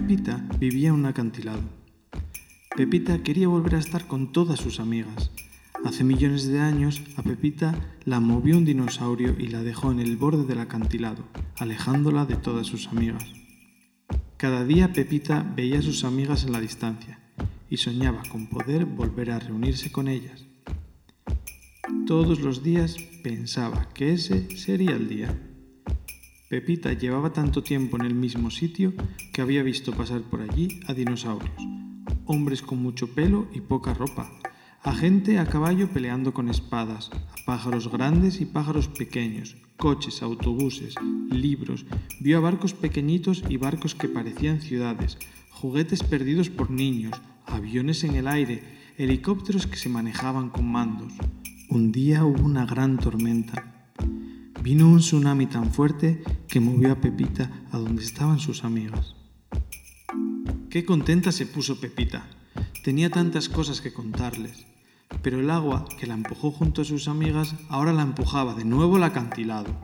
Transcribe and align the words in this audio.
Pepita 0.00 0.42
vivía 0.58 0.88
en 0.88 0.94
un 0.94 1.04
acantilado. 1.04 1.60
Pepita 2.74 3.22
quería 3.22 3.48
volver 3.48 3.74
a 3.74 3.78
estar 3.78 4.06
con 4.06 4.32
todas 4.32 4.58
sus 4.58 4.80
amigas. 4.80 5.30
Hace 5.84 6.04
millones 6.04 6.46
de 6.46 6.58
años 6.58 7.02
a 7.18 7.22
Pepita 7.22 7.74
la 8.06 8.18
movió 8.18 8.56
un 8.56 8.64
dinosaurio 8.64 9.36
y 9.38 9.48
la 9.48 9.62
dejó 9.62 9.92
en 9.92 10.00
el 10.00 10.16
borde 10.16 10.46
del 10.46 10.60
acantilado, 10.60 11.24
alejándola 11.58 12.24
de 12.24 12.36
todas 12.36 12.66
sus 12.66 12.88
amigas. 12.88 13.26
Cada 14.38 14.64
día 14.64 14.94
Pepita 14.94 15.42
veía 15.54 15.80
a 15.80 15.82
sus 15.82 16.02
amigas 16.04 16.44
en 16.44 16.52
la 16.52 16.62
distancia 16.62 17.18
y 17.68 17.76
soñaba 17.76 18.22
con 18.32 18.46
poder 18.46 18.86
volver 18.86 19.30
a 19.30 19.38
reunirse 19.38 19.92
con 19.92 20.08
ellas. 20.08 20.46
Todos 22.06 22.40
los 22.40 22.62
días 22.62 22.96
pensaba 23.22 23.90
que 23.92 24.14
ese 24.14 24.56
sería 24.56 24.92
el 24.92 25.10
día. 25.10 25.49
Pepita 26.50 26.92
llevaba 26.94 27.32
tanto 27.32 27.62
tiempo 27.62 27.96
en 27.96 28.04
el 28.06 28.14
mismo 28.16 28.50
sitio 28.50 28.92
que 29.32 29.40
había 29.40 29.62
visto 29.62 29.92
pasar 29.92 30.22
por 30.22 30.40
allí 30.40 30.80
a 30.88 30.94
dinosaurios, 30.94 31.54
hombres 32.26 32.60
con 32.60 32.82
mucho 32.82 33.14
pelo 33.14 33.46
y 33.54 33.60
poca 33.60 33.94
ropa, 33.94 34.32
a 34.82 34.92
gente 34.92 35.38
a 35.38 35.46
caballo 35.46 35.90
peleando 35.90 36.34
con 36.34 36.48
espadas, 36.48 37.12
a 37.12 37.44
pájaros 37.46 37.88
grandes 37.88 38.40
y 38.40 38.46
pájaros 38.46 38.88
pequeños, 38.88 39.58
coches, 39.76 40.22
autobuses, 40.22 40.96
libros, 41.30 41.86
vio 42.18 42.38
a 42.38 42.40
barcos 42.40 42.74
pequeñitos 42.74 43.44
y 43.48 43.56
barcos 43.56 43.94
que 43.94 44.08
parecían 44.08 44.60
ciudades, 44.60 45.18
juguetes 45.50 46.02
perdidos 46.02 46.50
por 46.50 46.68
niños, 46.68 47.12
aviones 47.46 48.02
en 48.02 48.16
el 48.16 48.26
aire, 48.26 48.64
helicópteros 48.98 49.68
que 49.68 49.76
se 49.76 49.88
manejaban 49.88 50.50
con 50.50 50.66
mandos. 50.66 51.12
Un 51.68 51.92
día 51.92 52.24
hubo 52.24 52.44
una 52.44 52.66
gran 52.66 52.98
tormenta. 52.98 53.79
Vino 54.62 54.90
un 54.90 54.98
tsunami 54.98 55.46
tan 55.46 55.72
fuerte 55.72 56.22
que 56.46 56.60
movió 56.60 56.92
a 56.92 57.00
Pepita 57.00 57.50
a 57.72 57.78
donde 57.78 58.02
estaban 58.04 58.38
sus 58.38 58.62
amigas. 58.62 59.14
Qué 60.68 60.84
contenta 60.84 61.32
se 61.32 61.46
puso 61.46 61.80
Pepita. 61.80 62.28
Tenía 62.84 63.08
tantas 63.08 63.48
cosas 63.48 63.80
que 63.80 63.94
contarles. 63.94 64.66
Pero 65.22 65.40
el 65.40 65.50
agua 65.50 65.86
que 65.98 66.06
la 66.06 66.12
empujó 66.14 66.50
junto 66.50 66.82
a 66.82 66.84
sus 66.84 67.08
amigas 67.08 67.54
ahora 67.70 67.94
la 67.94 68.02
empujaba 68.02 68.54
de 68.54 68.66
nuevo 68.66 68.96
al 68.96 69.04
acantilado. 69.04 69.74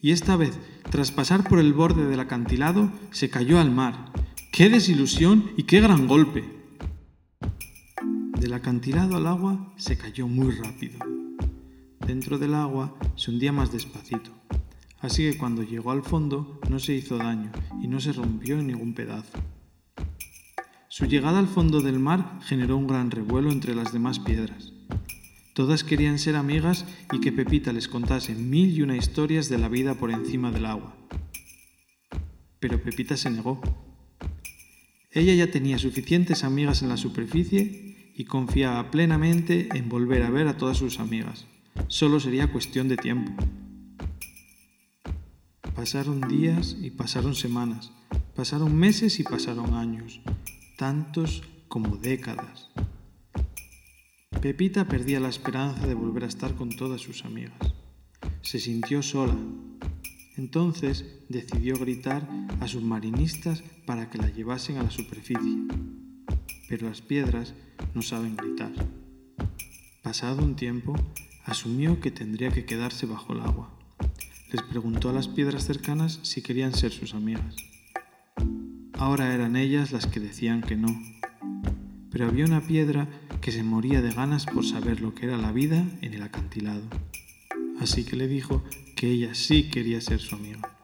Y 0.00 0.12
esta 0.12 0.36
vez, 0.36 0.58
tras 0.90 1.12
pasar 1.12 1.46
por 1.46 1.58
el 1.58 1.74
borde 1.74 2.06
del 2.06 2.20
acantilado, 2.20 2.90
se 3.10 3.28
cayó 3.28 3.60
al 3.60 3.70
mar. 3.70 4.12
¡Qué 4.50 4.70
desilusión 4.70 5.50
y 5.58 5.64
qué 5.64 5.80
gran 5.82 6.06
golpe! 6.06 6.44
Del 8.40 8.54
acantilado 8.54 9.16
al 9.16 9.26
agua 9.26 9.74
se 9.76 9.98
cayó 9.98 10.26
muy 10.26 10.52
rápido. 10.52 11.15
Dentro 12.06 12.38
del 12.38 12.54
agua 12.54 12.96
se 13.16 13.32
hundía 13.32 13.50
más 13.50 13.72
despacito, 13.72 14.30
así 15.00 15.28
que 15.28 15.36
cuando 15.36 15.64
llegó 15.64 15.90
al 15.90 16.04
fondo 16.04 16.60
no 16.70 16.78
se 16.78 16.94
hizo 16.94 17.18
daño 17.18 17.50
y 17.82 17.88
no 17.88 17.98
se 17.98 18.12
rompió 18.12 18.60
en 18.60 18.68
ningún 18.68 18.94
pedazo. 18.94 19.40
Su 20.88 21.06
llegada 21.06 21.40
al 21.40 21.48
fondo 21.48 21.80
del 21.80 21.98
mar 21.98 22.38
generó 22.44 22.76
un 22.76 22.86
gran 22.86 23.10
revuelo 23.10 23.50
entre 23.50 23.74
las 23.74 23.92
demás 23.92 24.20
piedras. 24.20 24.72
Todas 25.52 25.82
querían 25.82 26.20
ser 26.20 26.36
amigas 26.36 26.84
y 27.12 27.18
que 27.20 27.32
Pepita 27.32 27.72
les 27.72 27.88
contase 27.88 28.36
mil 28.36 28.76
y 28.76 28.82
una 28.82 28.96
historias 28.96 29.48
de 29.48 29.58
la 29.58 29.68
vida 29.68 29.94
por 29.94 30.12
encima 30.12 30.52
del 30.52 30.66
agua. 30.66 30.94
Pero 32.60 32.80
Pepita 32.80 33.16
se 33.16 33.30
negó. 33.30 33.60
Ella 35.10 35.34
ya 35.34 35.50
tenía 35.50 35.78
suficientes 35.78 36.44
amigas 36.44 36.82
en 36.82 36.88
la 36.88 36.98
superficie 36.98 38.12
y 38.14 38.24
confiaba 38.26 38.92
plenamente 38.92 39.68
en 39.74 39.88
volver 39.88 40.22
a 40.22 40.30
ver 40.30 40.46
a 40.46 40.56
todas 40.56 40.76
sus 40.76 41.00
amigas. 41.00 41.46
Solo 41.88 42.20
sería 42.20 42.50
cuestión 42.52 42.88
de 42.88 42.96
tiempo. 42.96 43.32
Pasaron 45.74 46.20
días 46.22 46.76
y 46.80 46.90
pasaron 46.90 47.34
semanas, 47.34 47.92
pasaron 48.34 48.74
meses 48.74 49.20
y 49.20 49.22
pasaron 49.22 49.74
años, 49.74 50.20
tantos 50.76 51.42
como 51.68 51.96
décadas. 51.96 52.70
Pepita 54.40 54.86
perdía 54.86 55.20
la 55.20 55.28
esperanza 55.28 55.86
de 55.86 55.94
volver 55.94 56.24
a 56.24 56.28
estar 56.28 56.54
con 56.54 56.70
todas 56.70 57.00
sus 57.00 57.24
amigas. 57.24 57.74
Se 58.42 58.60
sintió 58.60 59.02
sola. 59.02 59.36
Entonces 60.36 61.04
decidió 61.28 61.76
gritar 61.76 62.28
a 62.60 62.68
sus 62.68 62.82
marinistas 62.82 63.62
para 63.86 64.10
que 64.10 64.18
la 64.18 64.28
llevasen 64.28 64.78
a 64.78 64.82
la 64.82 64.90
superficie. 64.90 65.58
Pero 66.68 66.88
las 66.88 67.00
piedras 67.00 67.54
no 67.94 68.02
saben 68.02 68.36
gritar. 68.36 68.72
Pasado 70.02 70.42
un 70.42 70.54
tiempo, 70.54 70.94
asumió 71.46 72.00
que 72.00 72.10
tendría 72.10 72.50
que 72.50 72.66
quedarse 72.66 73.06
bajo 73.06 73.32
el 73.32 73.40
agua. 73.40 73.70
Les 74.52 74.62
preguntó 74.62 75.08
a 75.08 75.12
las 75.12 75.28
piedras 75.28 75.64
cercanas 75.64 76.18
si 76.22 76.42
querían 76.42 76.74
ser 76.74 76.92
sus 76.92 77.14
amigas. 77.14 77.56
Ahora 78.92 79.32
eran 79.32 79.56
ellas 79.56 79.92
las 79.92 80.06
que 80.06 80.20
decían 80.20 80.60
que 80.60 80.76
no. 80.76 80.88
Pero 82.10 82.26
había 82.26 82.44
una 82.44 82.60
piedra 82.60 83.08
que 83.40 83.52
se 83.52 83.62
moría 83.62 84.02
de 84.02 84.12
ganas 84.12 84.46
por 84.46 84.64
saber 84.64 85.00
lo 85.00 85.14
que 85.14 85.26
era 85.26 85.36
la 85.36 85.52
vida 85.52 85.84
en 86.00 86.14
el 86.14 86.22
acantilado. 86.22 86.82
Así 87.80 88.04
que 88.04 88.16
le 88.16 88.26
dijo 88.26 88.64
que 88.96 89.10
ella 89.10 89.34
sí 89.34 89.70
quería 89.70 90.00
ser 90.00 90.20
su 90.20 90.34
amiga. 90.34 90.76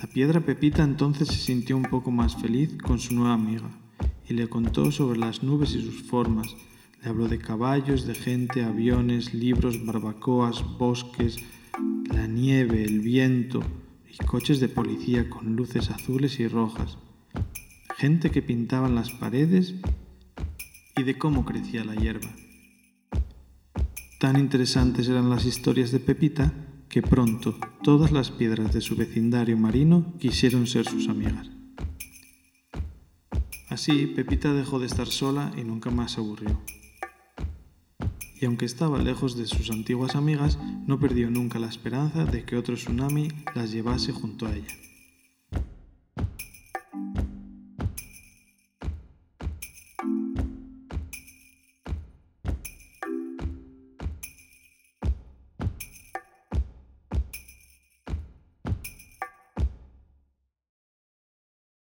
La 0.00 0.06
piedra 0.06 0.40
Pepita 0.40 0.82
entonces 0.82 1.28
se 1.28 1.34
sintió 1.34 1.76
un 1.76 1.82
poco 1.82 2.10
más 2.10 2.36
feliz 2.36 2.78
con 2.82 2.98
su 2.98 3.14
nueva 3.14 3.34
amiga 3.34 3.68
y 4.28 4.34
le 4.34 4.48
contó 4.48 4.92
sobre 4.92 5.18
las 5.18 5.42
nubes 5.42 5.74
y 5.74 5.82
sus 5.82 6.02
formas, 6.02 6.54
le 7.02 7.08
habló 7.08 7.28
de 7.28 7.38
caballos, 7.38 8.06
de 8.06 8.14
gente, 8.14 8.62
aviones, 8.62 9.32
libros, 9.32 9.84
barbacoas, 9.86 10.62
bosques, 10.76 11.36
la 12.12 12.26
nieve, 12.26 12.84
el 12.84 13.00
viento 13.00 13.62
y 14.06 14.22
coches 14.24 14.60
de 14.60 14.68
policía 14.68 15.30
con 15.30 15.56
luces 15.56 15.90
azules 15.90 16.38
y 16.40 16.48
rojas, 16.48 16.98
gente 17.96 18.30
que 18.30 18.42
pintaban 18.42 18.94
las 18.94 19.10
paredes 19.12 19.74
y 20.96 21.02
de 21.02 21.16
cómo 21.16 21.46
crecía 21.46 21.84
la 21.84 21.94
hierba. 21.94 22.28
Tan 24.18 24.38
interesantes 24.38 25.08
eran 25.08 25.30
las 25.30 25.46
historias 25.46 25.92
de 25.92 26.00
Pepita 26.00 26.52
que 26.90 27.00
pronto 27.00 27.56
todas 27.82 28.12
las 28.12 28.30
piedras 28.30 28.74
de 28.74 28.82
su 28.82 28.96
vecindario 28.96 29.56
marino 29.56 30.12
quisieron 30.18 30.66
ser 30.66 30.86
sus 30.86 31.08
amigas. 31.08 31.48
Así, 33.70 34.06
Pepita 34.06 34.52
dejó 34.52 34.80
de 34.80 34.86
estar 34.86 35.06
sola 35.06 35.52
y 35.56 35.62
nunca 35.62 35.90
más 35.90 36.12
se 36.12 36.20
aburrió 36.20 36.60
y 38.40 38.46
aunque 38.46 38.64
estaba 38.64 38.98
lejos 38.98 39.36
de 39.36 39.46
sus 39.46 39.70
antiguas 39.70 40.16
amigas, 40.16 40.58
no 40.86 40.98
perdió 40.98 41.30
nunca 41.30 41.58
la 41.58 41.68
esperanza 41.68 42.24
de 42.24 42.44
que 42.44 42.56
otro 42.56 42.74
tsunami 42.74 43.28
las 43.54 43.70
llevase 43.70 44.12
junto 44.12 44.46
a 44.46 44.54
ella. 44.54 44.89